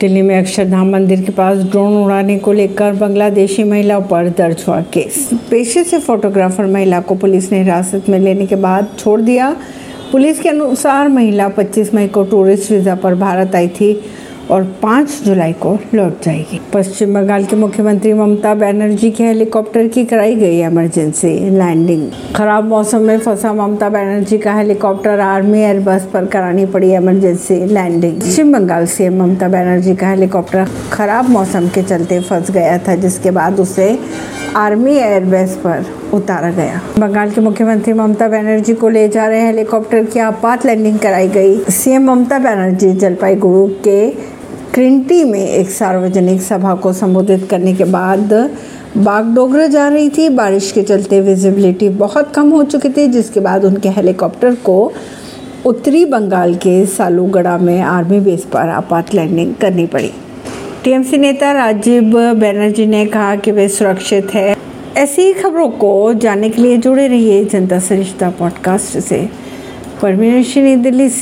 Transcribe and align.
दिल्ली 0.00 0.20
में 0.22 0.38
अक्षरधाम 0.38 0.90
मंदिर 0.90 1.20
के 1.20 1.32
पास 1.32 1.58
ड्रोन 1.58 1.96
उड़ाने 2.04 2.38
को 2.38 2.52
लेकर 2.52 2.92
बांग्लादेशी 2.92 3.64
महिला 3.64 3.98
पर 4.00 4.28
दर्ज 4.28 4.64
हुआ 4.68 4.80
केस। 4.92 5.28
पेशे 5.50 5.82
से 5.84 5.98
फोटोग्राफर 5.98 6.66
महिला 6.66 7.00
को 7.00 7.14
पुलिस 7.14 7.50
ने 7.52 7.58
हिरासत 7.58 8.08
में 8.08 8.18
लेने 8.18 8.46
के 8.46 8.56
बाद 8.56 8.88
छोड़ 8.98 9.20
दिया। 9.20 9.50
पुलिस 10.12 10.40
के 10.40 10.48
अनुसार 10.48 11.08
महिला 11.08 11.48
25 11.48 11.94
मई 11.94 12.08
को 12.08 12.24
टूरिस्ट 12.24 12.70
वीज़ा 12.72 12.94
पर 12.94 13.14
भारत 13.14 13.54
आई 13.54 13.68
थी। 13.68 13.92
और 14.50 14.64
5 14.82 15.20
जुलाई 15.24 15.52
को 15.62 15.76
लौट 15.94 16.22
जाएगी। 16.22 16.60
पश्चिम 16.72 17.14
बंगाल 17.14 17.44
के 17.44 17.56
मुख्यमंत्री 17.56 18.12
ममता 18.12 18.54
बनर्जी 18.54 19.10
के 19.10 19.24
हेलीकॉप्टर 19.24 19.86
की 19.88 20.04
कराई 20.04 20.34
गई 20.34 20.60
इमरजेंसी 20.60 21.28
लैंडिंग 21.50 22.08
खराब 22.36 22.68
मौसम 22.68 23.02
में 23.02 23.18
फंसा 23.18 23.52
ममता 23.52 23.88
बनर्जी 23.88 24.38
का 24.38 24.54
हेलीकॉप्टर 24.54 25.20
आर्मी 25.20 25.60
एयरबस 25.60 26.08
पर 26.12 26.26
करानी 26.26 26.66
पड़ी 26.66 26.92
emergency 26.94 27.64
landing 27.66 28.20
Paschim 28.20 28.52
Bengal 28.52 28.86
CM 28.86 29.22
Mamata 29.22 29.48
Banerjee 29.48 29.94
का 29.94 30.08
हेलीकॉप्टर 30.08 30.66
खराब 30.92 31.28
मौसम 31.28 31.68
के 31.68 31.82
चलते 31.82 32.20
फंस 32.20 32.50
गया 32.50 32.78
था, 32.78 32.94
जिसके 32.96 33.30
बाद 33.30 33.60
उसे 33.60 33.98
आर्मी 34.56 34.96
एयरबेस 34.96 35.54
पर 35.56 35.84
उतारा 36.14 36.50
गया। 36.50 36.80
बंगाल 36.98 37.30
के 37.30 37.40
मुख्यमंत्री 37.40 37.92
ममता 37.92 38.28
बनर्जी 38.28 38.74
को 38.74 38.88
ले 38.88 39.08
जा 39.08 39.26
रहे 39.26 39.46
हेलीकॉप्टर 39.46 40.04
की 40.04 40.18
आपात 40.20 40.66
लैंडिंग 40.66 40.98
कराई 40.98 41.28
गई। 41.28 41.58
सीएम 41.70 42.10
ममता 42.10 42.38
बनर्जी 42.38 42.92
जलपाईगुड़ू 42.94 43.66
के 43.84 44.00
क्रिंटी 44.74 45.24
में 45.24 45.48
एक 45.48 45.70
सार्वजनिक 45.70 46.42
सभा 46.42 46.74
को 46.74 46.92
संबोधित 46.92 47.48
करने 47.50 47.74
के 47.74 47.84
बाद 47.84 48.50
बागडोगरा 48.96 49.66
जा 49.66 49.88
रही 49.88 50.08
थी। 50.08 50.28
बारिश 50.28 50.72
के 50.72 50.82
चलते 50.82 51.20
विजिबिलिटी 51.20 51.88
बहुत 51.88 52.32
कम 52.34 52.50
हो 52.50 52.64
चुकी 52.64 52.88
थी, 52.88 53.08
जिसके 53.08 53.40
बाद 53.40 53.64
उनके 53.64 53.88
हेलीकॉप्टर 53.88 54.54
को 54.54 54.92
उत्तरी 55.66 56.04
बंगाल 56.04 56.54
के 56.54 56.86
सालूगढ़ा 56.86 57.58
में 57.58 57.80
आर्मी 57.80 58.20
बेस 58.20 58.44
पर 58.44 58.68
आपात 58.68 59.14
लैंडिंग 59.14 59.54
करनी 59.54 59.86
पड़ी। 59.86 60.12
टीएमसी 60.84 61.18
नेता 61.18 61.52
राजीव 61.52 62.02
बनर्जी 62.34 62.86
ने 62.86 63.06
कहा 63.06 63.36
कि 63.36 63.50
वे 63.50 63.68
सुरक्षित 63.68 64.34
है। 64.34 64.56
ऐसी 64.96 65.32
खबरों 65.32 65.68
को 65.68 66.14
जानने 66.14 66.50
के 66.50 66.62
लिए 66.62 66.76
जुड़े 66.76 67.08
रहिए 67.08 67.44
जनता 67.44 67.78
सरिश्ता 67.78 68.30
पॉडकास्ट 68.30 68.98
से। 68.98 69.28
परमीन 70.02 70.82
दिल्ली 70.82 71.08
से। 71.08 71.18